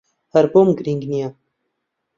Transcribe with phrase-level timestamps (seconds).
[0.33, 1.29] ھەر بۆم گرنگ نییە.